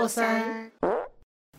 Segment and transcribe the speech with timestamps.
[0.00, 0.70] 过三。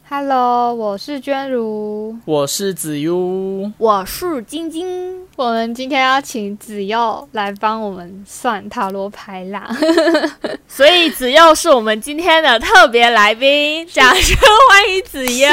[0.09, 2.17] Hello，我是娟如。
[2.25, 9.69] 我是子悠，我是晶晶，我们今天要请子佑来帮我们算塔罗牌啦。
[10.67, 14.35] 所以子佑是我们今天的特别来宾，掌声
[14.69, 15.47] 欢迎子佑。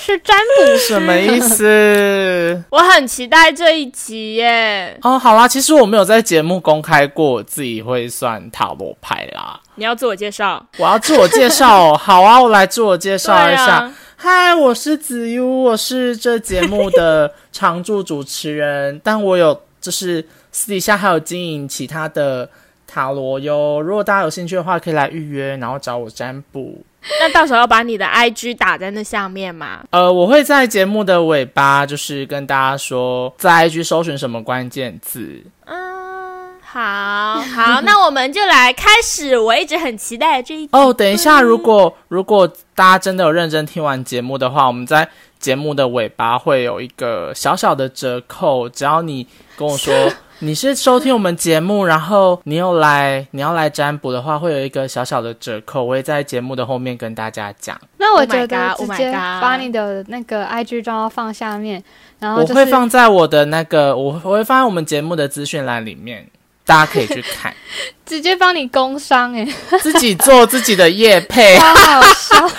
[0.00, 2.64] 是占卜什么意思？
[2.72, 4.98] 我很期待这一集耶！
[5.02, 9.60] 哦，好啦，其实我没有在节目公开过我自己会算塔罗牌啦。
[9.78, 13.92] 你要自我介绍，我要自我介绍哦， 好啊，我来自我介绍一下。
[14.16, 22.48] 嗨，我是子悠，我是这节目的常驻主持人，但我有就是私底下还有经营其他的
[22.86, 23.78] 塔罗哟。
[23.82, 26.82] 如果大家有兴趣的话，可以来预约，然后找我占卜。
[27.20, 29.84] 那到时候要把你的 IG 打在那下面嘛？
[29.90, 35.44] 呃，我会在节目的尾巴，就是跟大家说，在 IG 搜寻什么关键字。
[35.66, 35.95] 嗯，
[36.76, 40.68] 好好，那我们就来开始我一直很期待这一。
[40.72, 49.94] 哦，等一下，如果如果大家真的有认真听完节目的话，我们在节目的尾巴会有一个小小的折扣，只要你跟我说
[50.40, 57.80] 你是收听我们节目，然后你有来你要来占卜的话，会有一个小小的折扣，我会在节目的后面跟大家讲。
[57.96, 61.82] 那我 Oh 觉得直 oh my 接 God 把你的那个 IG 账号放下面，
[62.18, 66.28] 然后我就是会放在我的那个，我我会放在我们节目的资讯栏里面，
[66.66, 67.54] 大家可以去看，
[68.04, 69.46] 直接帮你工商哎、
[69.80, 71.56] 自己做自己的业配。
[71.56, 72.50] 超好笑。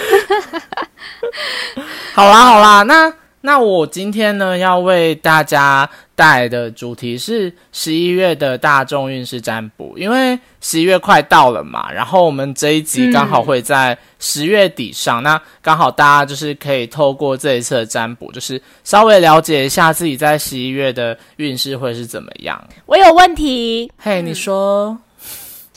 [2.16, 3.14] 好啦好啦，那
[3.47, 22.61] 那我今天呢要为大家带来的主题是十一月的大众运势占卜，因为十一月快到了嘛，然后我们这一集刚好会在十月底上，那刚好大家就是可以透过这一次的占卜，就是稍微了解一下自己在十一月的运势会是怎么样。
[22.85, 24.97] 我有问题，嘿，你说，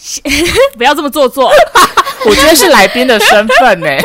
[0.77, 1.53] 不要这么做作。
[2.27, 3.87] 我今天是来宾的身份呢、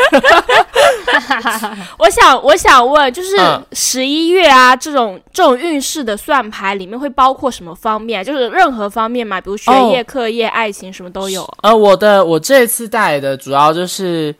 [1.98, 8.24] 我想，我想问，就是嗯十一月啊，这种这种运势的算牌里面会包括什么方面啊？
[8.24, 11.48] 就是任何方面嘛，比如学业、哦课业、爱情，什么都有。
[11.62, 14.34] 呃，我的我这次带来的主要就是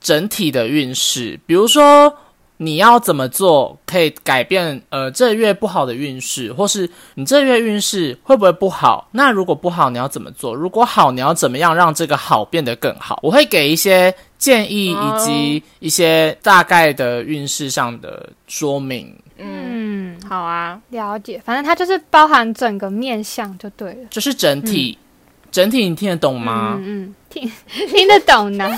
[0.00, 2.12] 整体的运势，比如说
[2.58, 9.08] 你要怎么做可以改变呃这月不好的运势，或是你这月运势会不会不好？
[9.12, 10.54] 那如果不好，你要怎么做？
[10.54, 13.18] 如果好，你要怎么样让这个好变得更好？
[13.22, 19.14] 我会给一些建议以及一些大概的运势上的说明。
[19.38, 24.08] 嗯，嗯，好啊，了解，反正它就是包含整个面相就对了。
[24.08, 24.96] 就是整体，
[25.56, 26.74] 整体你听得懂吗？
[26.76, 27.50] 嗯嗯，听
[27.88, 28.68] 听得懂呢。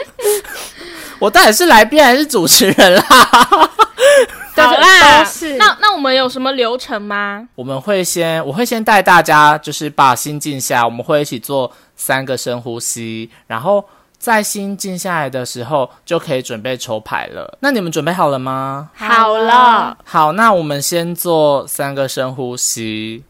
[1.18, 3.02] 我到底是来宾还是主持人啦？
[4.54, 7.48] 好啦 都是那那我们有什么流程吗？
[7.54, 13.82] 我们会先，我会先带大家，就是把心静下，我们会一起做三个深呼吸，然后
[14.18, 17.56] 在心静下来的时候，就可以准备抽牌了。
[17.60, 18.90] 那你们准备好了吗？
[18.94, 23.24] 好了，好，那我们先做三个深呼吸，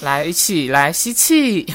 [0.00, 1.66] 来，一起来吸气。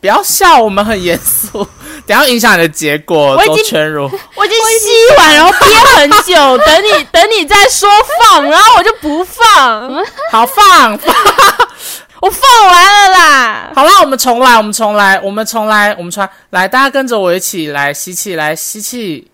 [0.00, 1.66] 不要笑，我们很严肃，
[2.06, 4.04] 等一下影响你的结果，我已经都圈入。
[4.34, 7.86] 我已经吸完，然后憋很久，等你 等你再说
[8.30, 10.02] 放，然后我就不放，
[10.32, 11.14] 好，放放。
[12.22, 13.72] 我放完了啦。
[13.74, 19.30] 好啦，我们重来，我们重来，我们重来，我们重来，来，大家跟着我一起来吸气，来吸气，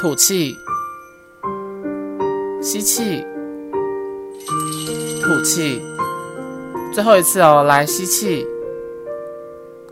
[0.00, 0.54] 吐气，
[2.62, 3.24] 吸气，
[5.22, 5.80] 吐气，
[6.94, 8.46] 最后一次哦，来吸气，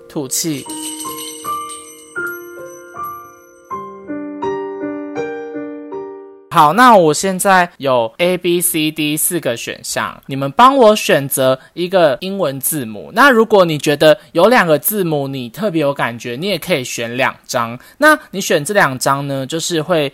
[0.08, 0.64] 吐气。
[6.50, 13.10] 好，那我现在有 A、B、C、D 四个选项，你们帮我选择一个英文字母。
[13.14, 17.78] 那如果你觉得有两个字母你特别有感觉，你也可以选两张。
[17.98, 20.12] 那你选这两张呢，就是会，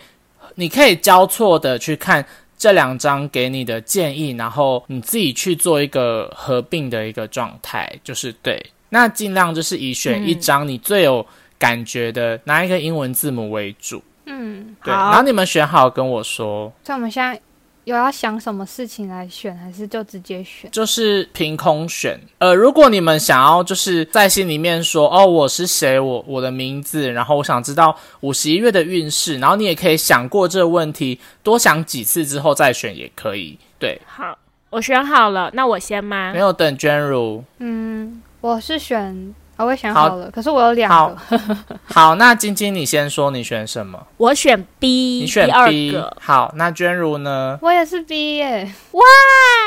[0.57, 2.27] 你可以交错的去看
[2.57, 8.65] 这两张给你的建议，然后你自己去做一个合并的一个状态，就是对。
[8.89, 11.27] 那尽量就是以选一张你最有
[11.59, 14.03] 感觉的拿一个英文字母为主。
[14.27, 17.39] 嗯，对，然后你们选好跟我说，所以我们现在
[17.85, 20.71] 有要想什么事情来选，还是就直接选？
[20.71, 22.19] 就是凭空选。
[22.39, 33.59] 呃，如果你们想要就是在心里面说，哦，我是谁，我我的名字，然后我想知道五十一月的运势，然后你也可以想过这个问题，多想几次之后再选也可以。
[33.79, 34.39] 对，好，
[34.71, 36.39] 我选好了，那我先吗没？
[36.39, 37.45] 有等娟如。
[37.59, 41.41] 嗯，我是选，哦、我也想好好了，可是我有两好个。
[41.87, 44.05] 好，那晶晶你先说，你选什么？
[44.17, 44.89] 我选 B，
[45.21, 46.17] 你选二 B 个。。
[46.21, 47.59] 好，那娟如呢？
[47.63, 49.03] 我也是 B 耶，哇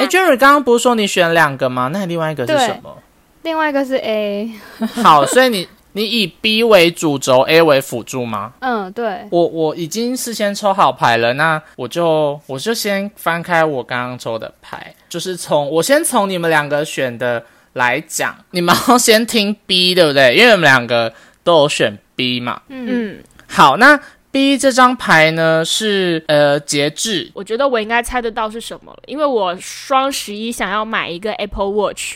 [0.01, 1.89] 哎，娟如刚刚不是说你选两个吗？
[1.94, 2.98] 那另外一个是什么？
[3.44, 4.51] 另外一个是 A，
[5.01, 8.51] 好，所以你你以 B 为主轴，A 为辅助吗？
[8.60, 17.42] 嗯，对，我我已经事先抽好牌了，那我就我就先翻开我刚刚抽的牌，就是从我先从你们两个选的
[17.77, 20.35] 来讲，你们要先听 B 对不对？
[20.35, 21.13] 因为我们两个
[21.44, 22.62] 都有选 B 嘛。
[22.69, 24.00] 嗯，嗯，好，那
[24.31, 32.15] B 这张牌呢是呃节制，我觉得我应该猜得到是什么了，因为我双十一想要买一个 Apple Watch，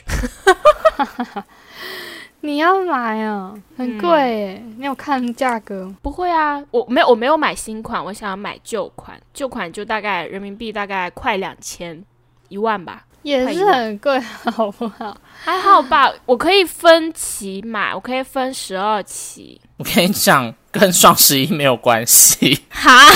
[2.41, 4.09] 你要买啊，很贵
[4.39, 5.93] 耶，你有看价格？
[6.01, 12.03] 不会啊，我没有我没有买新款，我想要买旧款，旧款就大概人民币大概快两千
[12.51, 15.15] 一万吧，也是很贵，好不好？
[15.43, 22.59] 还好吧，我可以分期买，我可以分十二期，我跟你讲，跟双十一没有关系。
[22.69, 23.07] 哈，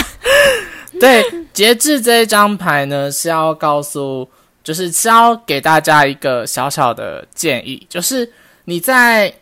[1.00, 1.24] 对，
[1.54, 4.28] 截至这一张牌呢是要告诉，
[4.64, 8.32] 就是是要给大家一个小小的建议，就是
[8.64, 9.34] 你在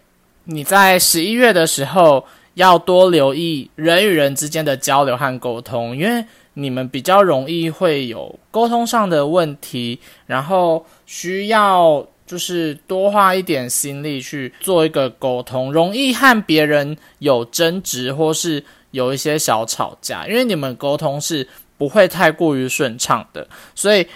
[0.45, 2.25] 你在十一月的时候
[2.55, 21.47] 要多留意人与人之间的交流和沟通，因为你们比较容易会有沟通上的问题，然后需要就是多花一点心力去做一个沟通，容易和别人有争执或是有一些小吵架，因为你们沟通是
[21.77, 24.07] 不会太过于顺畅的，所以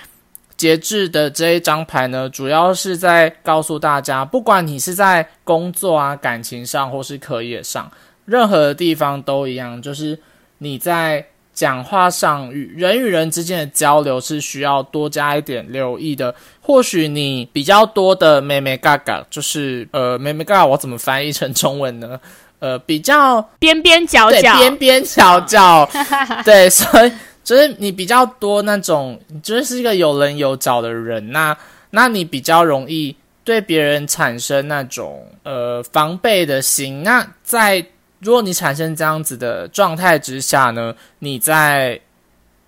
[0.56, 7.92] 节制的这一张牌呢，主要是在告诉大家，不管你是在工作啊、感情上或是课业上，
[8.26, 10.18] 任何地方都一样，就是
[10.60, 11.26] 你在
[11.58, 16.34] 讲话上与人与人之间的交流是需要多加一点留意的。
[16.62, 22.20] 或许你比较多的妹妹嘎嘎，就是呃妹妹嘎嘎，我怎么翻译成中文呢？
[22.60, 25.90] 呃，比较边边角，角，边边角角，
[26.46, 27.12] 对，所以
[27.44, 31.58] 就是你比较多那种，你就是一个有棱有角的人，那
[31.90, 37.02] 那你比较容易对别人产生那种呃防备的心。
[37.02, 37.84] 那在
[38.20, 42.00] 如果你产生这样子的状态之下呢，你在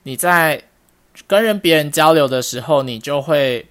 [0.03, 0.61] 你在
[1.27, 3.65] 跟人别人交流的时候，你就会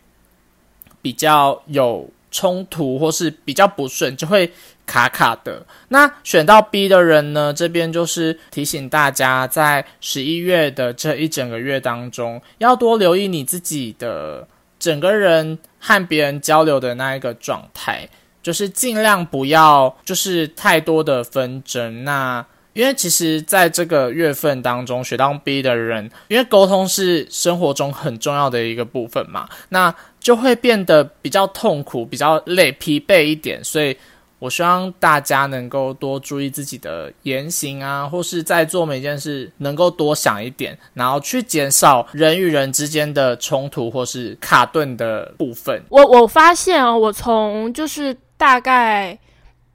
[1.00, 4.52] 比较有冲突，或是比较不顺，就会
[4.84, 5.64] 卡卡的。
[5.88, 14.46] 那选到 B 的人呢，这边就是提醒大家，在十一月的这一整个月当中，要多留意你自己的
[14.78, 18.08] 整个人和别人交流的那一个状态，
[18.48, 22.04] 就是尽量不要就是太多的纷争。
[22.04, 22.42] 那
[22.72, 33.94] 因为其实在这个月份当中，学到 B 的人，因为沟通是生活中很重要的一个部分嘛，那就会变得比较痛苦、比较累、疲惫一点，所以。
[34.40, 45.82] 我希望大家能够多注意自己的言行啊，或是在做每件事能够多想一点，然后去减少人与人之间的冲突或是卡顿的部分。
[45.88, 49.18] 我我发现哦，我从就是大概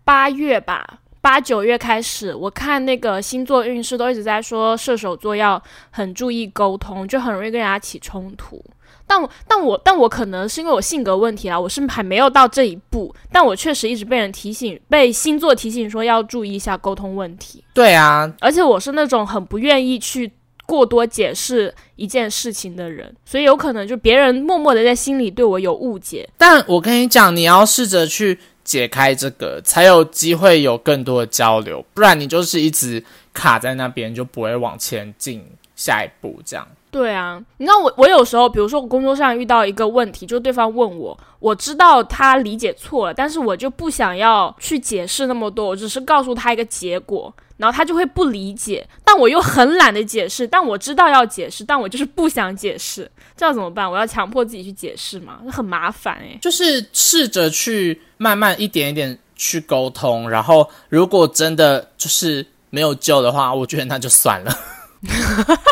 [0.03, 5.61] 八月吧，八九月开始，我看那个星座运势都一直在说射手座要
[5.91, 8.63] 很注意沟通，就很容易跟人家起冲突。
[9.05, 17.63] 但我但我但我可能是因为我性格问题啊，我是还没有到这一步，但我确实一直被人提醒，被星座提醒说要注意一下沟通问题。
[17.73, 20.31] 对啊，而且我是那种很不愿意去
[20.65, 26.27] 过多解释一件事情的人，所以有可能就别人默默的在心里对我有误解。
[26.37, 33.03] 但我跟你讲，你要试着去解开这个，才有机会有更多的交流，不然你就是一直
[33.33, 36.39] 卡在那边，就不会往前进下一步。
[36.45, 53.89] 这样，对啊，你知道我我有时候，比如说我工作上遇到一个问题，就对方问我，我知道他理解错了，但是我就不想要去解释那么多，我只是告诉他一个结果，然后他就会不理解，但我又很懒得解释，但我知道要解释，但我就是不想解释，这样怎么办？
[53.89, 55.39] 我要强迫自己去解释吗？
[55.51, 64.59] 很麻烦诶、就是试着去慢慢一点一点去沟通，然后如果真的就是没有救的话，我觉得那就算了。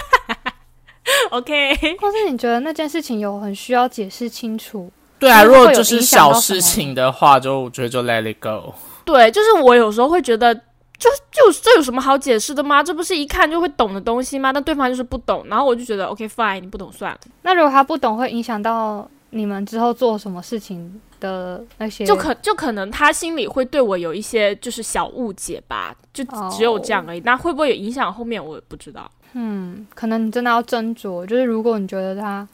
[1.32, 4.92] OK，或是你觉得那件事情有很需要解释清楚？
[5.18, 8.74] 对啊，如果就是小事情的话，就我觉得就 let it go。
[9.06, 10.60] 对，就是我有时候会觉得，
[11.02, 12.84] 就就这有什么好解释的吗？
[12.84, 14.52] 这不是一看就会懂的东西吗？
[14.52, 17.20] 那对方就是不懂，然后我就觉得 OK fine，你不懂算了。
[17.42, 22.06] 那如果他不懂，会影响到你们之后做什么事情的那些？
[22.06, 27.20] 就可就可能他心里会对我有一些就是小误解吧，就只有这样而已。
[27.22, 29.10] 那会不会有影响后面我也不知道。
[29.34, 32.48] 嗯，可能你真的要斟酌，就是如果你觉得他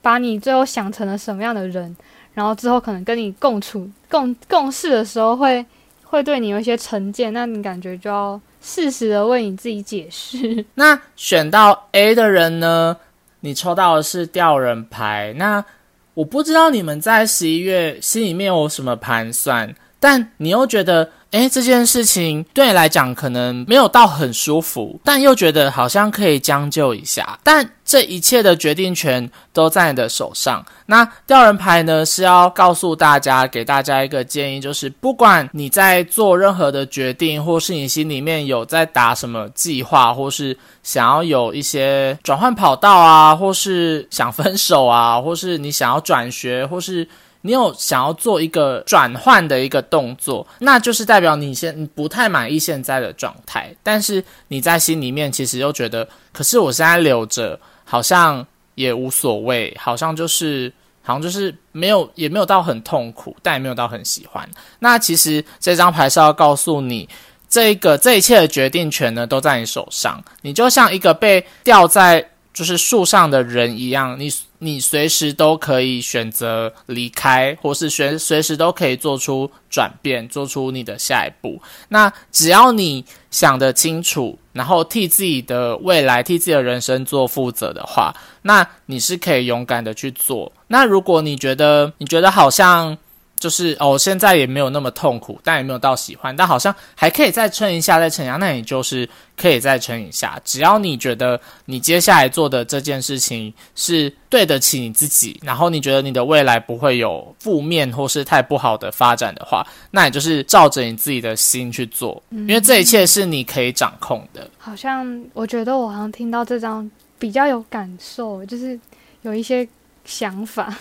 [0.00, 1.96] 把你最后想成了什么样的人，
[2.34, 5.64] 然后之后可能跟你共处共共事的时候会
[6.12, 10.62] 会对你有一些成见，那你感觉就要适时的为你自己解释。
[10.76, 12.94] 那选到 A 的人呢，
[13.40, 15.34] 你抽到的是吊人牌。
[15.38, 15.64] 那
[16.12, 21.08] 我不知道你们在十一月心里面有什么盘算，但你又觉得。
[21.32, 27.38] 诶，这件事情对你来讲可能没有到很舒服，但又觉得好像可以将就一下。
[27.42, 30.62] 但这一切的决定权都在你的手上。
[30.84, 47.08] 那吊人牌呢是要告诉大家，给大家一个建议，就是不管你在做任何的决定，或是你心里面有在打什么计划，或是想要有一些转换跑道啊，或是想分手啊，或是你想要转学，或是。
[47.42, 58.44] 你有想要做一个转换的一个动作，那就是代表你现你不太满意现在的状态，但是你在心里面其实又觉得，可是我现在留着好像
[58.74, 60.72] 也无所谓，好像就是
[61.02, 64.48] 好像就是没有也没有到很痛苦，但也没有到很喜欢。
[64.78, 67.08] 那其实这张牌是要告诉你，
[67.48, 72.28] 这个这一切的决定权呢都在你手上，你就像一个被吊在。
[72.54, 74.30] 就是树上的人一样，你
[74.62, 81.60] 你随时都可以选择离开，或是随随时都可以做出转变，做出你的下一步。
[81.88, 90.52] 那只要你想得清楚，然后替自己的未来、替自己的人生做负责的话，那你是可以勇敢的去做。
[90.68, 92.96] 那如果你觉得你觉得好像。
[93.42, 100.40] 就是哦，现在也没有那么痛苦，但也没有到喜欢，但好像还可以再撑一下，再撑一下，那你就是可以再撑一下。
[100.44, 114.48] 只要你觉得你接下来做的这件事情是对得起你自己，然后你觉得你的未来不会有负面或是太不好的发展的话，那也就是照着你自己的心去做，因为这一切是你可以掌控的。
[114.56, 118.78] 好像我觉得我好像听到这张比较有感受，就是
[119.22, 119.68] 有一些。
[120.04, 120.74] 想法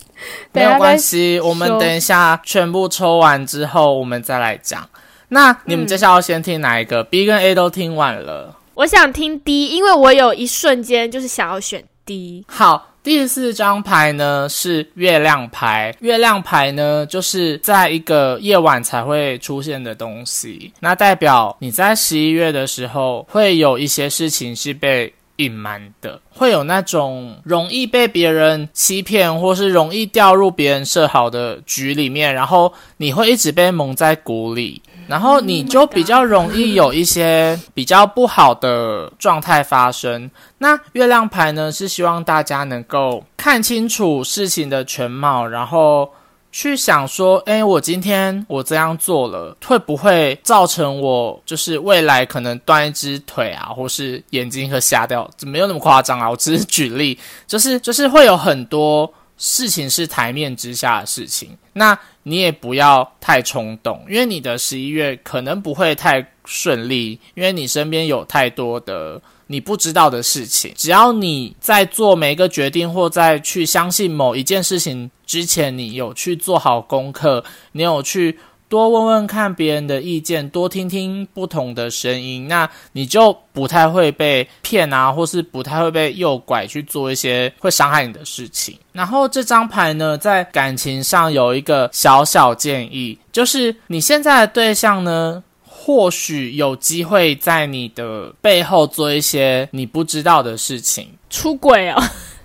[0.52, 4.88] 没有关系，我们等一下全部抽完之后，我们再来讲。
[5.28, 12.44] 那你们接下来要先听哪一个？B 跟 A 都听完了，我想听 D，因为我有一瞬间就是想要选 D。
[12.48, 25.12] 好，第四张牌呢是月亮牌，月亮牌呢就是在一个夜晚才会出现的东西，那代表你在十一月的时候会有一些事情是被。
[25.38, 40.30] 隐瞒的会有那种容易被别人欺骗，或是容易掉入别人设好的局里面，然后你会一直被蒙在鼓里，然后你就比较容易有一些比较不好的状态发生。
[40.58, 46.10] 那月亮牌呢，是希望大家能够看清楚事情的全貌，然后。
[46.50, 55.28] 去想说，哎，我今天我这样做了，会不会造成我就是未来可能断一只腿啊，或是眼睛会瞎掉？
[55.42, 69.20] 没有那么夸张啊，我只是举例，就是 就是会有很多事情是台面之下的事情，那你也不要太冲动，因为你的十一月可能不会太顺利，因为你身边有太多的。
[69.50, 88.76] 你不知道的事情，只要你在做每一个决定或在去相信某一件事情之前，你有去做好功课，你有去多问问看别人的意见，多听听不同的声音，那你就不太会被骗啊，或是不太会被诱拐去做一些会伤害你的事情。
[88.92, 95.44] 然后这张牌呢，在感情上有一个小小建议，就是你现在的对象呢。
[95.80, 101.96] 或许有机会在你的背后做一些你不知道的事情，出轨啊！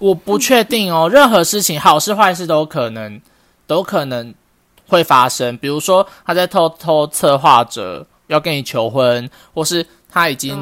[0.03, 3.21] 我不确定哦，任何事情，好事坏事都可能，
[3.65, 4.33] 都可能
[4.85, 5.57] 会发生。
[5.59, 10.59] 比如说，他在偷偷策划着要跟你求婚，或是他已经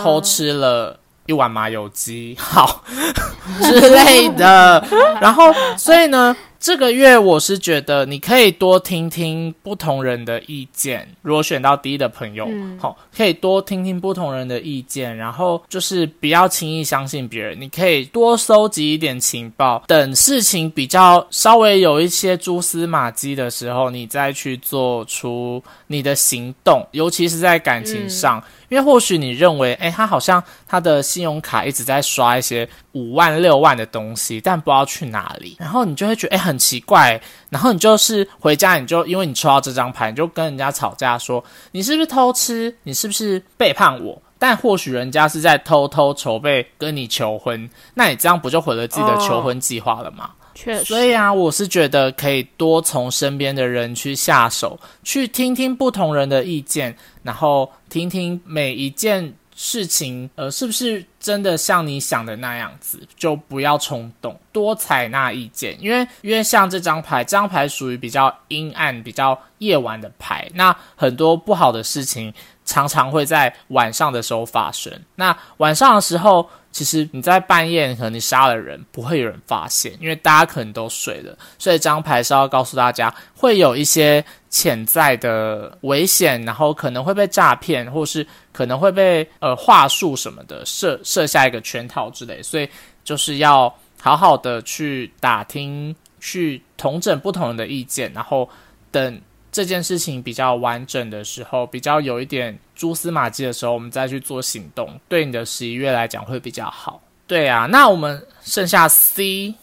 [0.00, 0.96] 偷吃了
[1.26, 2.84] 一碗麻油鸡，好
[3.60, 4.86] 之类的。
[5.20, 6.36] 然后，所以呢？
[6.64, 11.06] 这个月我是觉得你可以多听听不同人的意见。
[11.20, 17.60] 如果选到第一的朋友，好，可以多听听不同人的意见，然后就是不要轻易相信别人。
[17.60, 28.42] 你可以多收集一点情报，等事情比较稍微有一些蛛丝马迹的时候，你再去做出你的行动，尤其是在感情上。
[28.68, 37.20] 因为或许你认为，哎，他好像他的信用卡一直在刷一些五万六万的东西，但不知道去哪里，然后你就会觉得，哎，很奇怪。
[37.50, 44.20] 然后你就是回家，你就因为你抽到这张牌，你就跟人家吵架，说你是不是偷吃，你是不是背叛我？
[44.36, 50.30] 但或许人家是在偷偷筹备跟你求婚，那你这样不就毁了自己的求婚计划了吗？
[50.54, 65.76] 确实，所以啊，我是觉得可以多从身边的人去下手，去听听不同人的意见，然后听听每一件事情，呃，是不是真的像你想的那样子，就不要冲动，多采纳意见。
[65.80, 72.32] 因为因为像这张牌，这张牌属于比较阴暗、比较夜晚的牌，那很多不好的事情
[72.64, 74.92] 常常会在晚上的时候发生。
[75.16, 76.48] 那晚上的时候。
[76.74, 81.38] 其实你在半夜，可能你杀了人，不会有人发现，因为大家可能都睡了。
[81.56, 92.42] 所以这张牌是要告诉大家，会有一些潜在的危险，然后可能会被诈骗，或是可能会被呃话术什么的设设下一个圈套之类。
[92.42, 92.68] 所以
[93.04, 98.50] 就是要好好的去打听，去同整不同人的意见，然后
[98.90, 99.20] 等。
[99.54, 107.00] 这件事情比较完整的时候，比较有一点蛛丝马迹的时候，我们再去做行动，对你的十一月来讲会比较好。
[107.28, 109.54] 对啊，那我们剩下 C，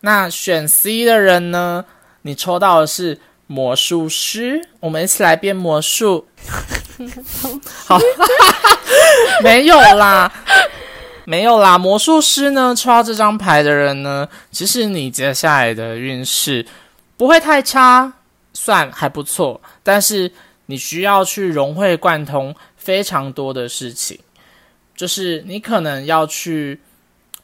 [0.00, 1.84] 那选 C 的人呢？
[2.22, 6.26] 你抽到的是魔术师，我们一起来变魔术。
[7.86, 8.00] 好，
[9.40, 10.32] 没有啦，
[11.24, 11.78] 没有啦。
[11.78, 16.66] 魔术师呢，抽到这张牌的人呢，其实你接下来的运势
[17.16, 18.12] 不会太差。
[18.56, 20.32] 算还不错，但是
[20.64, 24.18] 你需要去融会贯通非常多的事情，
[24.96, 26.80] 就是你可能要去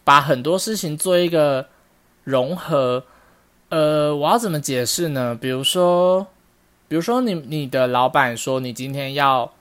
[0.02, 1.66] 把很多事情做一个
[2.24, 3.04] 融合。
[3.68, 5.36] 呃，我要怎么解释呢？
[5.38, 6.26] 比如说，
[6.88, 9.52] 比如说你你的老板说你今天要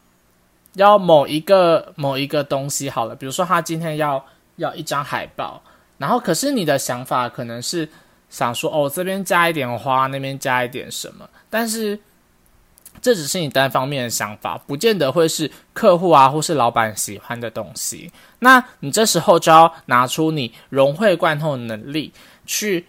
[0.75, 5.61] 要某一个某一个东西好了，比如说他今天要要一张海报，
[5.97, 7.87] 然后可是你的想法可能是。
[8.31, 11.29] 想说哦，这边加一点花，那边加一点什么？
[11.49, 11.99] 但是
[13.01, 18.09] 这只是你单方面的想法，不见得会是客户啊或是老板喜欢的东西。
[18.39, 22.13] 那你这时候就要拿出你融会贯通的能力，
[22.45, 22.85] 去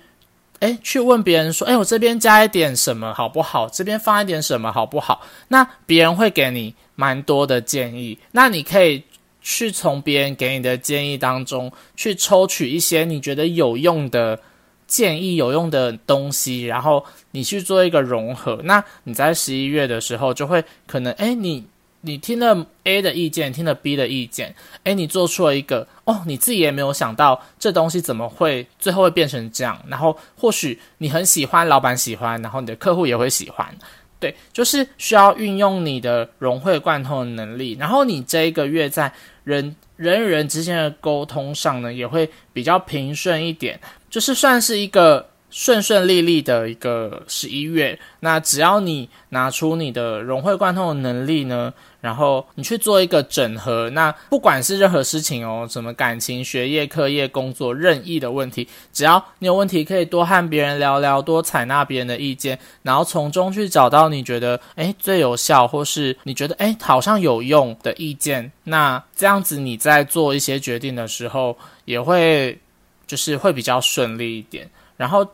[0.61, 3.69] 诶去问别人说，诶，我这边加一点什么好不好？
[3.69, 5.23] 这边放一点什么好不好？
[5.49, 9.03] 那别人会给你蛮多的建议，那你可以
[9.41, 14.39] 去从别人给你的建议当中去抽取一些你觉得有用的。
[14.93, 18.61] 建议有用的东西，然后你去做一个融合。
[18.65, 21.65] 那你在十一月的时候，就会可能，哎，你
[22.03, 29.83] 你听了 A 的意见，听了 B 的意见，哎，你做出了一个，哦，你自己也没有想到这东西怎么会最后会变成这样。
[29.89, 33.67] 然后或许你很喜欢，老板喜欢，然后你的客户也会喜欢。
[34.21, 37.77] 对，就是需要运用你的融会贯通的能力。
[37.81, 39.11] 然后你这一个月在
[39.43, 43.81] 人人与人之间的沟通上呢，也会比较平顺一点。
[44.13, 51.73] 就是算是一个顺顺利利的一个十一月，那只要你拿出你的融会贯通的能力呢，
[52.03, 72.59] 然后你去做一个整合，那不管是任何事情哦，什么感情、学业、课业、工作，任意的问题，只要你有问题，可以多和别人聊聊，多采纳别人的意见，然后从中去找到你觉得诶最有效，或是你觉得诶好像有用的意见，那这样子你在做一些决定的时候也会。
[73.13, 75.27] 就是会比较顺利一点，然后，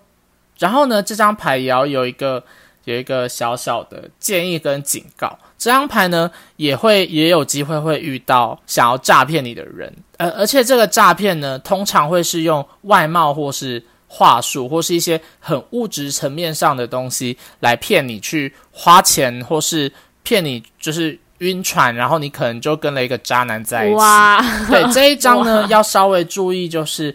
[0.58, 2.42] 然后呢，这张牌也要有一个
[2.86, 5.38] 有一个小小的建议跟警告。
[5.56, 19.92] 这张牌呢，也会也有机会会遇到想要诈骗你的人，呃，而且这个诈骗呢，通常会是用外貌或是话术，或是一些很物质层面上的东西来骗你去花钱，或是
[20.24, 24.68] 骗你就是晕船，然后你可能就跟了一个渣男在一起。
[24.68, 27.14] 对这一张呢， 要稍微注意就是。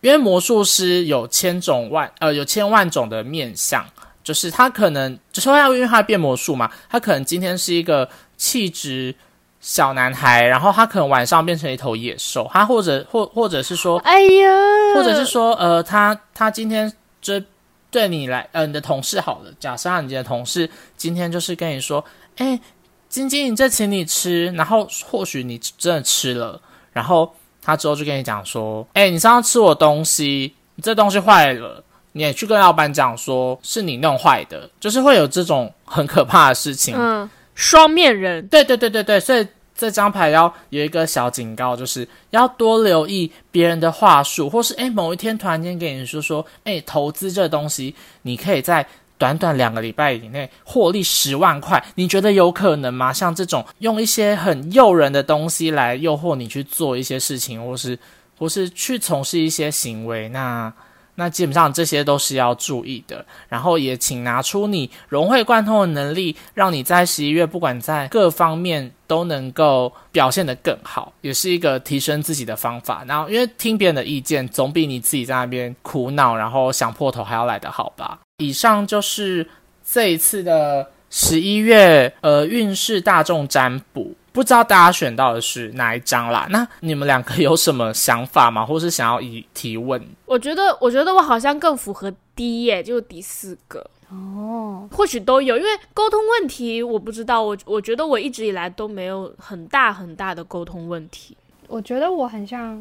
[0.00, 3.84] 因为魔术师有千种万呃有千万种的面相，
[4.22, 9.12] 就是他可能就是要因为他变魔术嘛，他可能今天是一个气质
[9.60, 14.50] 小男孩，然后他可能晚上变成一头野兽，他或者或或者是说，哎呀，
[14.94, 17.42] 或者是说呃他他今天就
[17.90, 22.04] 对你来呃你的同事好了，假设你的同事今天就是跟你说，
[22.36, 22.60] 哎，
[23.08, 26.60] 晶晶，你这请你吃，然后或许你真的吃了，
[26.92, 27.34] 然后。
[27.68, 38.48] 他之后就跟你讲说：“哎，你上次吃我东西，你这东西坏了，你也去跟老板讲，说是你弄坏的，就是会有这种很可怕的事情。”嗯，双面人。
[38.48, 48.86] 对对对对对，所以这张牌要有一个小警告，就是要多留意别人的话术，或是哎某一天突然间给你说说，哎，投资这东西，你可以在。
[49.18, 53.12] 短短两个礼拜以内获利十万块，你觉得有可能吗？
[53.12, 57.98] 像这种用一些很诱人的东西来诱惑你去做一些事情，或是
[58.38, 60.72] 或是去从事一些行为，那
[61.16, 63.26] 那基本上这些都是要注意的。
[63.48, 73.04] 然后也请拿出你融会贯通的能力，让你在十一月不管在各方面都能够表现得更好，也是一个提升自己的方法。
[73.08, 78.20] 然后因为听别人的意见，总比你自己在那边苦恼然后想破头还要来得好吧。
[78.38, 79.44] 以上就是
[79.84, 86.46] 这一次的十一月呃运势大众占卜，不知道大家选到的是哪一张啦？
[86.50, 88.64] 那你们两个有什么想法吗？
[88.64, 90.00] 或是想要以提问？
[90.24, 101.36] 我觉得，我觉得我好像更符合第一耶，就是第四个哦，或许都有，因为沟通问题我不知道，我我觉得我一直以来都没有很大很大的沟通问题。
[101.66, 102.80] 我觉得我很像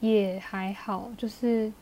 [0.00, 1.72] 也还好，就是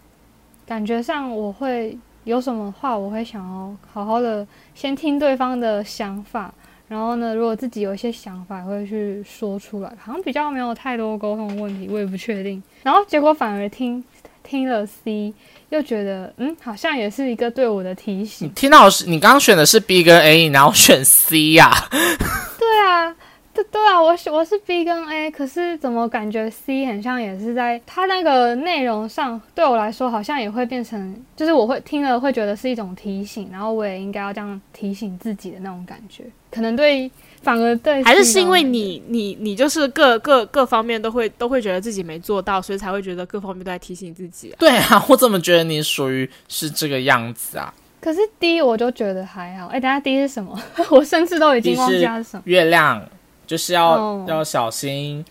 [0.64, 6.52] 感觉上我会有什么话，我会想要好好的先听对方的想法，
[6.88, 12.62] 然后呢，如果自己有一些想法，会去说出来，好像比较没有太多沟通问题，我也不确定。
[12.82, 14.02] 然后结果反而听
[14.42, 15.32] 听了 C，
[15.70, 18.52] 又觉得嗯，好像也是一个对我的提醒。
[18.54, 23.14] 听到是，你刚刚选的是 B 跟 A，然后选 C 呀、 对啊，
[23.52, 37.10] 对对啊，我是我是 B 跟 A，可是怎么感觉 C 很像也是在它那个内容上，对我来说好像也会变成，就是我会听了会觉得是一种提醒，然后我也应该要这样提醒自己的那种感觉，可能对
[37.42, 44.54] 反而对还是是因为你你你就是各各各方面都会都会觉得自己没做到，所以才会觉得各方面都在提醒自己、啊。
[44.60, 47.74] 对啊， 我怎么觉得你属于是这个样子啊？
[48.00, 50.58] 可是 D 我就觉得还好，哎、等下 D 是什么？
[50.90, 52.42] 我甚至都已经忘记它是什么。
[52.46, 53.04] 月亮
[53.50, 54.24] 就是要、哦。
[54.28, 55.24] 要小心，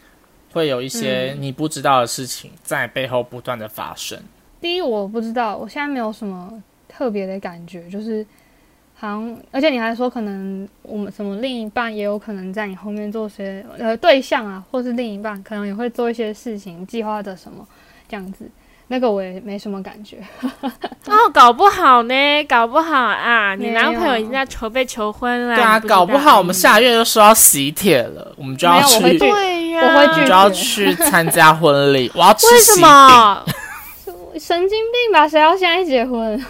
[0.51, 4.19] 会有一些你不知道的事情在背后不断的发生。
[4.59, 8.25] 第一，我不知道，我现在没有什么特别的感觉，就是
[8.93, 17.65] 好像，而且你还说可能我们什么另一半也有可能在你后面做些呃对象啊，或是另一半可能也会做一些事情，计划着什么
[18.09, 18.45] 这样子，
[18.91, 20.17] 那个我也没什么感觉。
[21.05, 22.13] 哦，搞不好呢，
[22.47, 25.55] 搞不好啊，你男朋友已经在筹备求婚了。
[25.55, 32.89] 对啊，搞不好我们下月就收到喜帖了，我们就要去，对呀、我们就要去参加婚礼，我要吃为什喜饼。
[32.89, 33.45] 么？
[34.39, 35.27] 神经病吧？
[35.27, 36.43] 谁要现在结婚？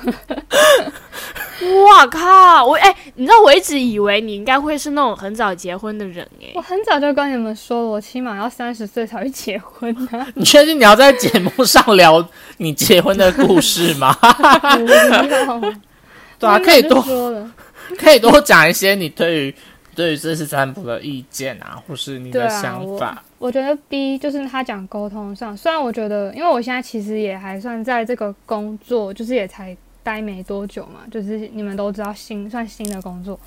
[1.62, 2.65] 我靠！
[2.65, 10.25] 我哎、你知道我一直以为你应该会是那种很早结婚的人哎、我很早就跟你们说了，我起码要三十岁才会结婚啊！
[10.36, 12.25] 你确定你要在节目上聊
[12.58, 14.13] 你结婚的故事吗？
[14.21, 14.88] 不，
[16.39, 17.52] 对啊，可以多说了。
[17.97, 19.56] 可以多讲一些你对于
[19.99, 23.21] 对于这次占卜的意见啊，或是你的想法。
[23.38, 33.38] 我觉得 B 就是他讲沟通上，虽然我觉得，因为我现在其实也还算在这个工作，就是也才待没多久嘛，就是你们都知道新算新的工作，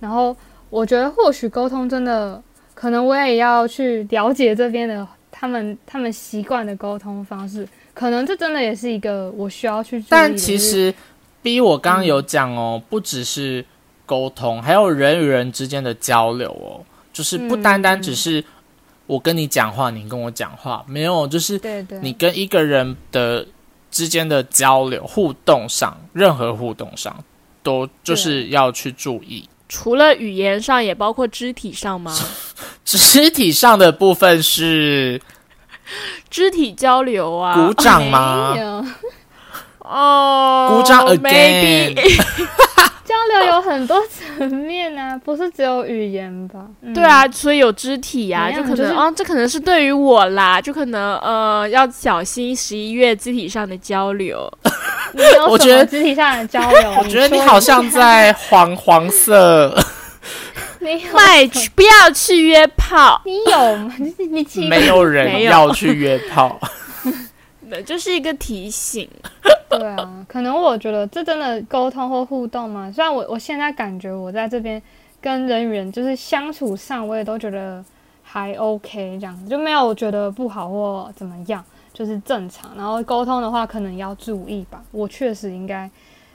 [0.00, 0.36] 然后
[0.70, 2.42] 我觉得或许沟通真的，
[2.74, 10.04] 可能我也要去了解这边的他们他们习惯的沟通方式，可能这真的也是一个我需要去。
[10.08, 10.94] 但其就是实
[11.42, 13.64] B 我刚刚有讲哦，不只是
[14.12, 18.44] 沟通，还有人与人之间的交流哦，就是不单单只是
[19.06, 21.58] 我跟你讲话，你跟我讲话，没有，就是
[22.02, 23.46] 你跟一个人的
[23.90, 27.24] 之间的交流互动上，任何互动上，
[27.62, 29.48] 都就是要去注意。
[29.66, 32.14] 除了语言上，也包括肢体上吗？
[32.84, 35.18] 肢体上的部分是
[36.28, 38.54] 肢体交流啊，鼓掌吗？
[39.78, 41.96] 哦，鼓掌 again。
[43.28, 46.66] 交流有很多层面啊，不是只有语言吧？
[46.82, 54.50] 嗯对啊，所以有肢体呀、就可能哦，这可能是对于我啦，就可能呃要小心十一月肢体上的交流。
[55.14, 56.94] 你有什我觉得么肢体上的交流？
[56.98, 59.74] 我觉得你好像在黄黄色，
[60.80, 63.94] 你有卖去不要去约炮，你有吗？
[63.98, 66.58] 你你奇没有人要去约炮。
[67.72, 69.08] 对就是一个提醒。
[69.70, 72.92] 对啊，可能我觉得这真的沟通或互动嘛。
[72.92, 74.80] 虽然我我现在感觉我在这边
[75.18, 77.82] 跟人与人就是相处上，我也都觉得
[78.22, 82.70] 还 OK，这样就没有觉得不好或怎么样，就是正常。
[82.76, 84.82] 然后沟通的话，可能要注意吧。
[84.90, 85.90] 我确实应该，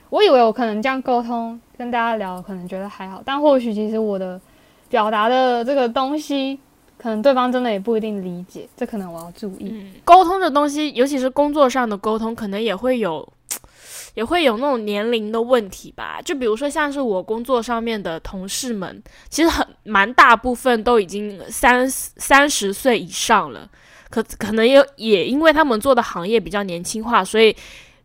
[0.09, 4.41] 我以为我可能这样沟通跟大家聊，可能觉得还好，但或许其实我的
[4.89, 6.59] 表达的这个东西，
[6.97, 9.69] 可能对方真的也不一定理解，这可能我要注意。
[9.69, 13.27] 嗯，沟通的东西，尤其是工作上的沟通，可能也会有，
[14.15, 16.19] 也会有那种年龄的问题吧。
[16.25, 23.69] 就比如说，像是我工作上面的同事们，其实很蛮大部分都已经三三十岁以上了，
[24.09, 27.55] 可可能也也因为他们做的行业比较年轻化，所以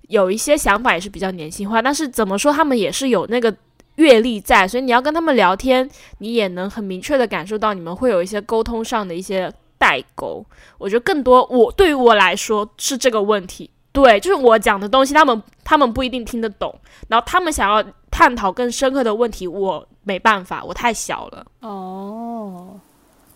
[0.09, 1.81] 有一些想法也是比较年轻化。
[1.81, 3.55] 但是怎么说，他们也是有那个。
[4.03, 5.88] 阅历在，所以你要跟他们聊天，
[6.19, 10.45] 你也能很明确的感受到你们会有一些沟通上的一些代沟。
[10.79, 16.75] 我觉得更多我对于我来说是这个问题，对，就是我讲的东西，他们他们不一定听得懂，
[17.07, 21.47] 然后他们想要探讨更深刻的问题，我没办法，我太小了。
[21.61, 22.81] 哦，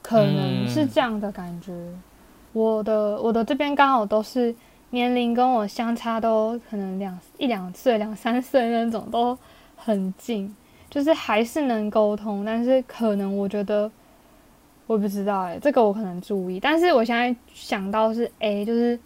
[0.03, 1.73] 可能是这样的感觉。
[2.53, 4.55] 我的我的这边刚好都是
[4.91, 9.37] 年龄跟我相差都可能两一两岁、两三岁那种都
[9.87, 10.53] 很近，
[10.91, 13.89] 就是还是能沟通，但是可能我觉得
[14.89, 16.59] 我不知道哎、这个我可能注意。
[16.59, 18.99] 但是我现在想到是 A，就是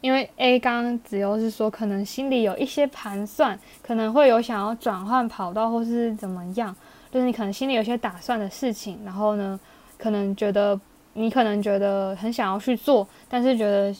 [0.00, 6.72] 因为 A 刚刚子悠是说可能心里有一些盘算，可能会有想要转换跑道或是怎么样。
[7.10, 9.58] 就是你可能心里有些打算的事情，然后呢，
[9.98, 10.80] 可能觉得
[11.14, 13.92] 你可能觉得很想要去做，但是觉得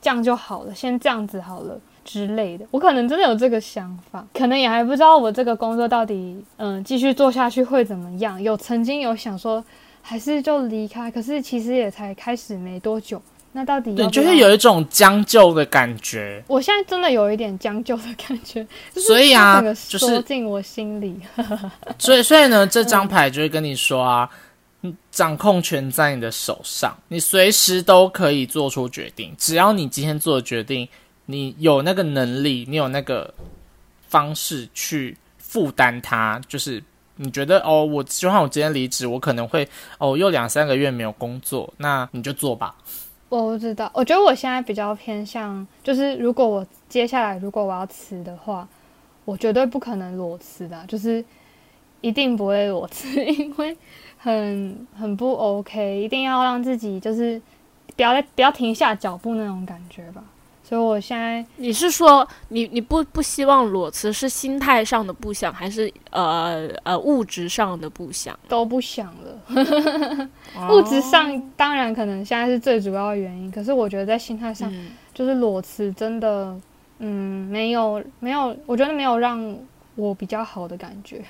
[0.00, 2.66] 这样就好了，先这样子好了之类的。
[2.70, 8.42] 我可能真的有这个想法，可能也还不知道我这个工作到底嗯继续做下去会怎么样。
[8.42, 9.64] 有曾经有想说
[10.02, 13.20] 还是就离开，可是其实也才开始没多久。
[13.52, 16.40] 那到底对，就是有一种将就的感觉。
[16.46, 21.20] 我现在真的有一点将就的感觉， 所以啊，就是进我心里。
[21.98, 24.30] 所以，所以呢，这张牌就会跟你说啊，
[25.10, 29.34] 掌控权在你的手上，你随时都可以做出决定。
[29.36, 30.88] 只要你今天做的决定，
[31.30, 33.32] 你有那个能力，你有那个
[34.08, 36.40] 方式去负担它。
[36.48, 36.82] 就是
[37.16, 42.74] 你觉得哦，我就算我今天离职，我可能会哦又两三个月没有工作，那你就做吧。
[43.28, 48.66] 我不知道，我觉得我现在比较偏向，就是如果我接下来如果我要辞的话，
[49.24, 51.24] 我绝对不可能裸辞的，就是
[52.00, 53.76] 一定不会裸辞，因为
[54.18, 57.40] 很很不 OK，一定要让自己就是
[57.94, 60.24] 不要不要停下脚步那种感觉吧。
[60.70, 68.38] 所以我现在，你是说你你不不希望裸辞，是心态上的不想，还是呃呃物质上的不想？
[68.48, 70.28] 都不想了。
[70.70, 74.72] 物质上当然可能现在是最主要的原因，可是我觉得在心态上，
[75.12, 76.56] 就是裸辞真的，
[77.00, 79.58] 嗯，没有没有，我觉得没有让
[79.96, 81.20] 我比较好的感觉。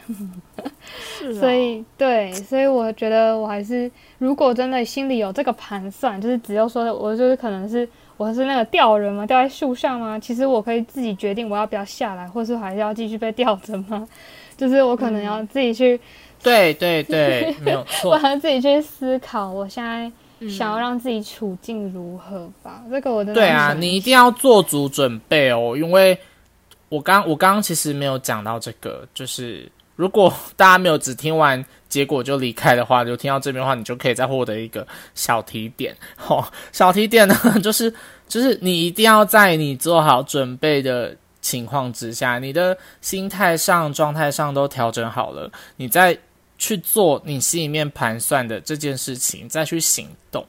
[1.18, 7.88] 是， 所以对，所以我觉得我还是，如果真的心里有这个盘算，就是只要说我就是可能是。
[8.20, 9.24] 我是那个吊人吗？
[9.24, 10.18] 吊在树上吗？
[10.18, 14.06] 其实我可以自己决定我要不要下来，或是还是要继续被吊着吗？
[14.58, 15.98] 就是我可能要自己去，
[16.42, 20.12] 对对对， 没有错，我要自己去思考，我现在
[20.50, 22.82] 想要让自己处境如何吧。
[22.90, 26.18] 这个我的对啊，你一定要做足准备哦，因为
[26.90, 29.66] 我刚我刚刚其实没有讲到这个，就是。
[30.00, 35.94] 如果大家没有只听完结果就离开的话，就听到这边的话，你就可以再获得一个小提点。
[36.26, 37.92] 哦，小提点呢， 就是
[38.26, 46.18] 就是你一定要在你做好准备的情况之下，你的心态上、状态上都调整好了，你再
[46.56, 50.42] 去做你心里面盘算的这件事情，再去行动。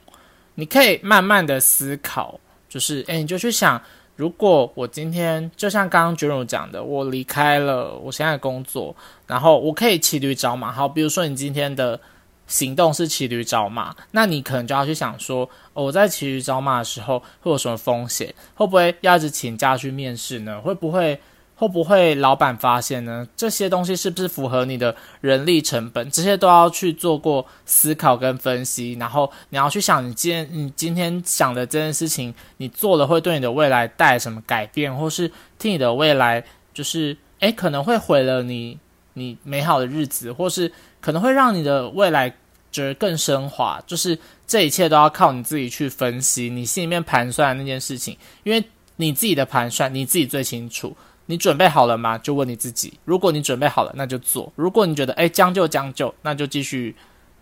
[0.56, 3.82] 你可以慢慢的思考，就是诶，你就去想。
[4.22, 10.72] 如果我今天就像刚刚 j u 讲的，我离开了我现在的工作，然后我可以骑驴找马。
[10.72, 12.00] 好，比如说你今天的
[12.46, 18.32] 行动是骑驴找马，那你可能就要去想说，哦我在骑驴找马的时候会有什么风险？
[18.54, 20.62] 会不会要一直请假去面试呢？
[20.62, 21.20] 会不会？
[21.62, 23.28] 会不会老板发现呢？
[23.38, 26.10] 这些东西是不是符合你的人力成本？
[26.10, 36.44] 这些都要去做过思考跟分析，然后你要去想，你今天你今天想的这件事情，你做了会对你的未来带来什么改变，或是替你的未来
[36.74, 38.80] 就是诶可能会毁了你
[39.14, 42.28] 你美好的日子，或是可能会让你的未来
[42.72, 43.80] 觉得更升华。
[43.86, 48.64] 就是这一切都要靠你自己去分析，你心里面盘算那件事情，因为
[48.96, 50.98] 你自己的盘算你自己最清楚。
[51.32, 52.18] 你准备好了吗？
[52.18, 52.94] 就问你自己。
[53.06, 56.94] 如果你准备好了，那就做；如果你觉得哎将就将就，那就继续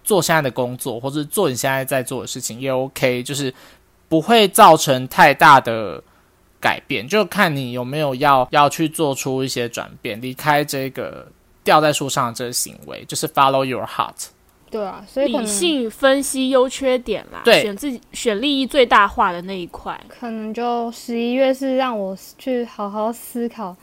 [0.03, 3.51] 做现在的工作，或者做你现在在做的事情也 OK，就是
[4.07, 6.01] 不会造成太大的
[6.61, 7.07] 改变。
[7.07, 11.27] 就看你有没有要要去做出一些转变，离开这个
[11.63, 14.27] 吊在树上的这个行为，就是 follow your heart。
[14.71, 19.99] 对啊，所以理性分析优缺点啦，对，选自己选利益最大化的那一块。
[20.07, 23.75] 可能就十一月是让我去好好思考。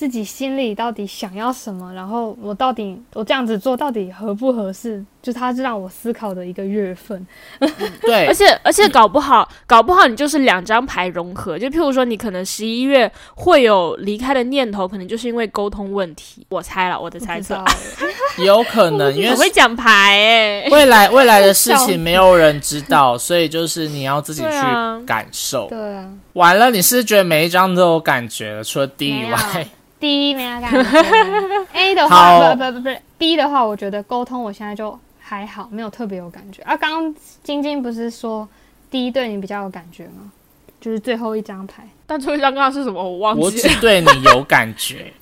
[0.00, 5.04] 自己心里到底想要什么，然后我到底我这样子做到底合不合适？
[5.20, 7.26] 就它是让我思考的一个月份。
[8.00, 16.46] 对，而且而且搞不好搞不好你就是两张牌融合，就譬如说你可能十一月会有离开的念头，可能就是因为沟通问题。
[16.48, 17.62] 我猜了，我的猜测，
[18.42, 20.68] 有可能因为 我会讲牌哎。
[20.70, 25.68] 未来未来的事情没有人知道，所以就是你要自己去感受。
[25.68, 29.68] 对啊，完了，你是觉得每一张都有感觉了，除了 D 以外。
[30.00, 36.62] D 没有感觉， A 的话不不不不，B 的话，我觉得沟通我现在就还好，没有特别有感觉。
[36.62, 38.48] 啊，刚刚晶晶不是说
[38.90, 40.32] D 对你比较有感觉吗？
[40.80, 43.02] 就是最后一张牌，但最后一张刚刚是什么？
[43.02, 43.46] 我忘记了。
[43.46, 45.12] 我只对你有感觉。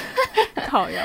[0.68, 0.98] 好哟。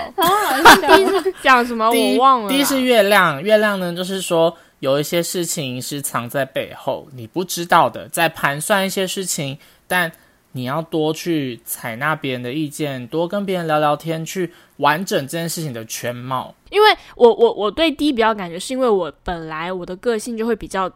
[0.81, 1.89] D 是 讲什么？
[1.89, 2.49] 我忘了。
[2.49, 10.11] 第一是月亮，月亮呢，就是说有一些事情是藏在背后，你不知道的，在盘算一些事情，但。
[10.55, 16.55] 你要多去采纳别人的意见，多跟别人聊聊天，去完整这件事情的全貌。
[16.69, 16.87] 因为
[17.17, 20.89] 我我我对低比较感觉，是因为我本来我的个性就会比较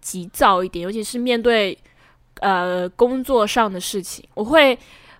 [0.00, 1.78] 急躁一点，尤其是面对
[2.40, 4.76] 呃工作上的事情，我会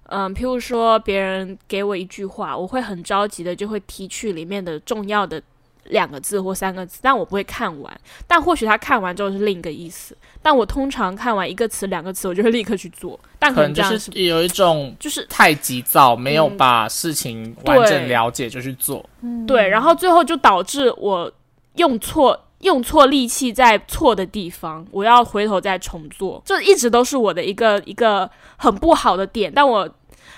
[0.06, 5.40] 嗯，譬如说别人给我一句话，我会很着急的就会提取里面的重要的
[5.84, 8.00] 两个字或三个字，但我不会看完。
[8.26, 10.16] 但或许他看完之后是另一个意思。
[10.42, 13.18] 但我通常看完一个词、两个词，我就会立刻去做。
[13.38, 19.04] 但可能就是有一种就是太急躁，没有嗯把事情完整了解就去做。
[19.22, 21.30] 嗯对，然后最后就导致我
[21.76, 29.52] 用错用错力气在错的地方，我要回头再重做，这一直都是我的一个一个很不好的点。
[29.54, 29.88] 但我，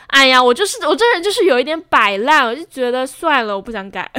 [0.09, 4.11] 哎呀，我就是我这人就是有一点摆烂，我就觉得算了，我不想改。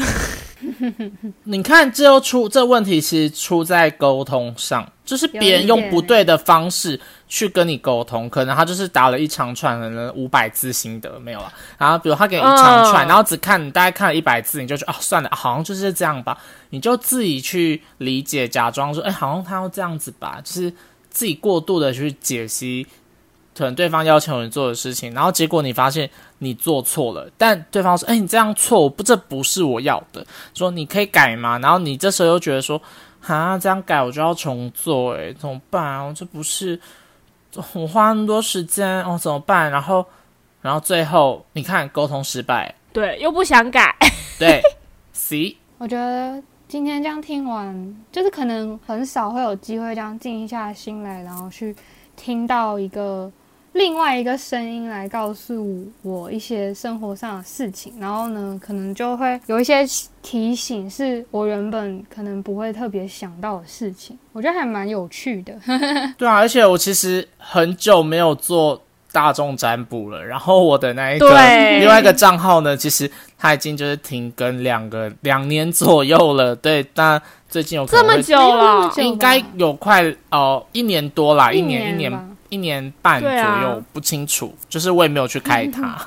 [1.43, 16.37] 你看，这又出这问题，其实出在沟通上，就是别人用不对的方式去跟你沟通，可能他就是打了一长串，可能五百字心得没有了，然后比如他给你一长串，嗯然后只看你大概看了一百字，你就觉得哦算了，好像就是这样吧，
[16.69, 20.73] 你就自己去理解，假装说，哎，好像他要这样子吧，就是
[21.09, 22.87] 自己过度的去解析。
[23.55, 31.59] 可能对方要求你做的事情，然后结果你发现你做错了，但对方说：“哎、你这样错，我不，这不是我要的。”说你可以改吗？
[31.59, 32.81] 然后你这时候又觉得说，
[33.21, 36.03] 啊，这样改我就要重做，哎，怎么办啊？
[36.03, 36.79] 我这不是
[37.73, 39.71] 我花那么多时间，哦，怎么办？
[39.71, 40.03] 然后，
[40.61, 43.95] 然后最后你看沟通失败，对，又不想改。
[44.39, 44.61] 对
[45.11, 51.75] ，C，我觉得今天这样听完，就是可能很少会有机会这样静一下心来，然后去
[52.15, 53.31] 听到一个
[53.73, 59.83] 另外一个声音来告诉我一些生活上的事情，然后呢，可能就会有一些
[60.21, 65.53] 提醒，是我原本可能不会特别想到的事情，我觉得还蛮有趣的。
[66.17, 68.79] 对啊，而且我其实很久没有做
[69.11, 71.79] 大众占卜了，然后我的那一个对。
[71.79, 73.09] 另外一个账号呢，其实
[73.39, 85.97] 它已经就是停更两个两年左右了，对，但最近有这么久了，应该有快哦、一年多啦，一年年一年吧一年半左右，不清楚，就是我也没有去开 它。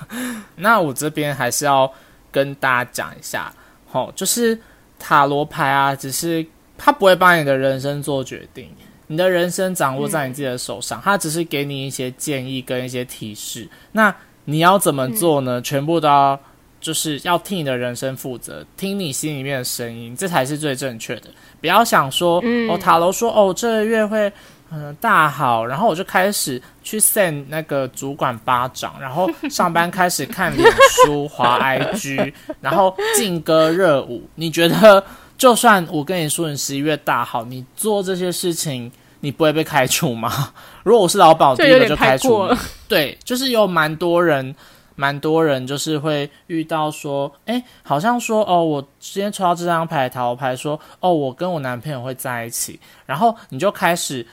[0.55, 1.93] 那我这边还是要
[2.31, 3.53] 跟大家讲一下，
[3.91, 4.59] 哦，就是
[4.99, 6.47] 塔罗牌啊，只是
[6.79, 8.71] 它不会帮你的人生做决定，
[9.09, 13.69] 你的人生掌握在你自己的手上，它只是给你一些建议跟一些提示。
[13.93, 15.61] 那你要怎么做呢？
[15.61, 16.39] 全部都要。
[16.79, 21.23] 就是要替你的人生负责，听你心里面的声音，这才是最正确的。
[21.61, 24.33] 不要想说，嗯哦，塔罗说，哦，这个月会
[24.71, 30.71] 嗯、呃大好，然后我就开始去 send 那个主管巴掌，然后上班开始看脸
[31.05, 34.29] 书、滑 IG， 然后劲歌热舞。
[34.35, 35.03] 你觉得，
[35.39, 40.53] 就算我跟你说你十一月大好，你做这些事情，你不会被开除吗？
[40.83, 42.57] 如果我是老板，我第一个就开除了。
[42.89, 44.55] 对，就是有蛮多人，
[44.95, 54.27] 蛮多人就是会遇到说，哎，好像说哦，我今天抽到这张牌塔罗牌说，哦，我跟我男朋友会在一起，然后你就开始，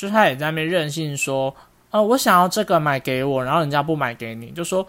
[0.00, 1.54] 就是他也在那边任性说，
[1.90, 4.86] 呃，我想要这个买给我，然后人家不买给你，就说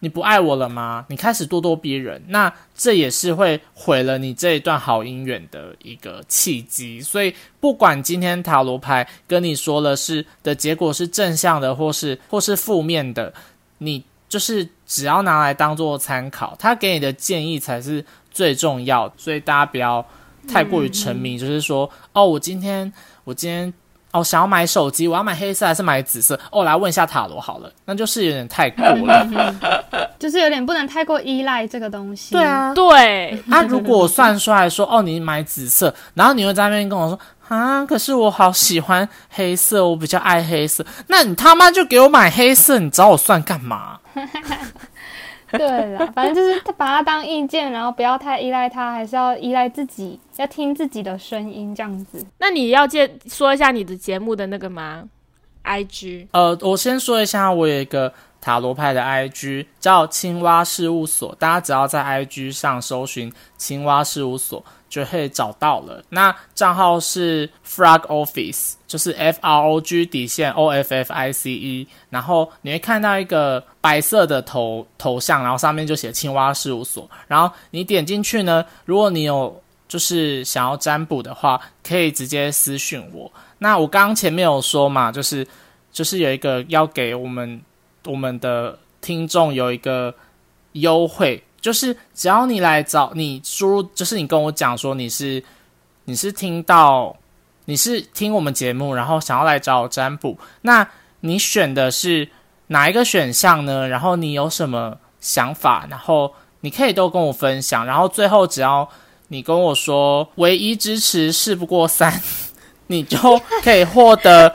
[0.00, 1.06] 你不爱我了吗？
[1.08, 7.00] 你开始咄咄逼人，那这也是会毁了你这一段好姻缘的一个契机。
[7.00, 13.32] 所以，不管今天塔罗牌跟你说了是的结果是正向的，或是或是负面的，
[13.78, 19.14] 你就是只要拿来当做参考，他给你的建议才是最重要的。
[19.16, 20.06] 所以大家不要
[20.46, 22.92] 太过于沉迷，就是说，哦，我今天
[23.24, 23.72] 我今天。
[24.12, 26.38] 哦，想要买手机，我要买黑色还是买紫色？
[26.50, 29.54] 哦，来问一下塔罗好了，那就是有点太过了。
[30.18, 32.34] 就是有点不能太过依赖这个东西。
[32.34, 37.18] 对，啊，对，啊，如果我算出来说，哦，你买紫色，然后你又在那边跟我说，
[37.48, 43.98] 啊，可是我好喜欢黑色，我比较爱黑色，那你他妈就给我买黑色，你找我算干嘛？
[45.52, 52.24] 对啦，反正就是把它当意见，然后不要太依赖它，还是要依赖自己，要听自己的声音，这样子。
[52.38, 55.04] 那你要介说一下你的节目的那个吗
[55.64, 66.02] ？IG 呃，我先说一下，我有一个塔罗牌的 IG 叫青蛙事务所，大家只要在 IG 上搜寻青蛙事务所就可以找到了。
[66.08, 83.30] 那账号是 Frog Office，就是 F R O G 底线 O F F I C E，然后你会看到一个白色的头头像，然后上面就写青蛙事务所，然后你点进去呢，如果你有就是想要占卜的话，可以直接私讯我。
[83.58, 85.46] 那我刚刚前面有说嘛，就是
[85.92, 87.60] 就是有一个要给我们
[88.06, 90.14] 我们的听众有一个
[90.72, 95.42] 优惠，就是只要你来找你输入，就是你跟我讲说你是
[96.04, 97.16] 你是听到
[97.66, 100.86] 你是听我们节目，然后想要来找我占卜，那
[101.20, 102.28] 你选的是
[102.68, 103.86] 哪一个选项呢？
[103.86, 105.86] 然后你有什么想法？
[105.90, 108.88] 然后你可以都跟我分享，然后最后只要
[109.28, 112.20] 你跟我说唯一支持事不过三，
[112.86, 113.18] 你就
[113.62, 114.52] 可以获得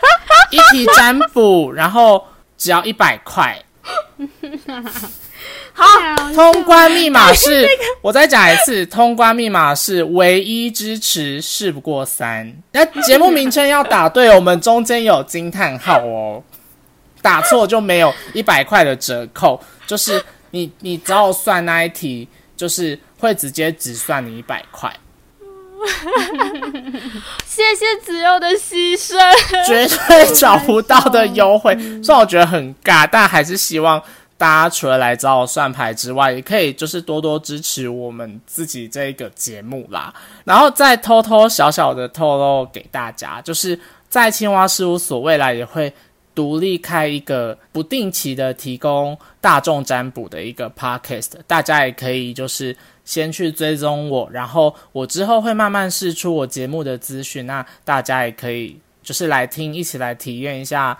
[0.51, 2.23] 一题占卜，然后
[2.57, 3.61] 只要一百块。
[5.73, 5.85] 好，
[6.33, 7.67] 通关密码是，
[8.01, 12.51] 我再讲一次，通关密码是唯一支持，事不过三。
[12.71, 16.41] 那节目名称要打对，我们中间有惊叹号哦，
[17.21, 24.91] 打错就没有一百块的折扣，就是你你只要算那一题，就是会直接只算你一百块。
[27.45, 29.15] 谢谢子悠的牺牲，
[29.65, 31.75] 绝对找不到的优惠。
[32.03, 34.01] 虽然我觉得很尬，但还是希望
[34.37, 40.13] 大家除了来找我算牌之外，也可以就是多多支持我们自己这个节目啦。
[40.43, 45.93] 然后再偷偷小小的透露给大家，就是在青蛙事务所未来也会
[46.33, 52.75] 独立开一个不定期的提供大众占卜的一个 podcast，大家也可以就是。
[53.05, 60.97] 先去追踪我，然后我之后会慢慢试出我节目的资讯，那大家也可以就是来听，一起来体验一下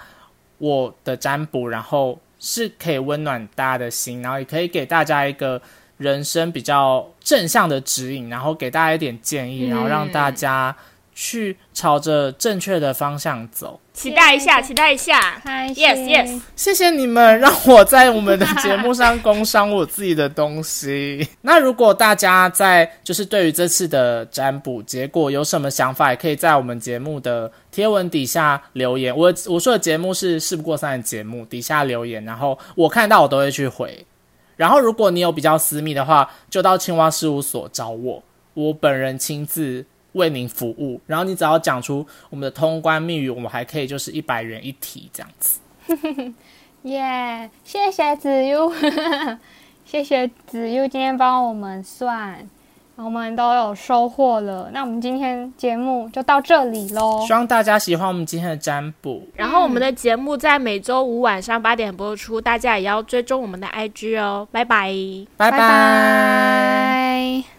[0.60, 5.62] 我的占卜，然后是可以温暖大家的心，然后也可以给大家一个
[5.98, 10.76] 人生比较正向的指引，然后给大家一点建议，然后让大家
[11.16, 13.80] 去朝着正确的方向走。
[13.94, 15.42] 期待一下，期待一下。
[15.46, 21.26] Yes, yes 谢谢你们让我在我们的节目上工商我自己的东西。
[21.42, 29.16] 那如果大家在就是对于这次的占卜结果有什么想法，也可以在我们节目的贴文底下留言。
[29.16, 34.06] 我我说的节目是事不过三的节目，底下留言，然后我看到我都会去回。
[34.58, 38.22] 然后如果你有比较私密的话，就到青蛙事务所找我，
[38.54, 39.86] 我本人亲自。
[40.16, 45.60] 为您服务，然后你只要讲出我们的通关密语，我们还可以就是一百元一题这样子。
[46.84, 48.72] 耶谢谢子悠，
[49.86, 52.48] 谢谢子悠今天帮我们算，
[52.96, 54.70] 我们都有收获了。
[54.72, 57.34] 那我们今天节目就到这里喽希。
[57.34, 59.28] 望大家喜欢我们今天的占卜。
[59.34, 64.94] 然后我们的节目在每周五晚上八点播出，大家也要追踪我们的 IG 哦，拜拜。
[65.36, 67.55] 拜拜拜。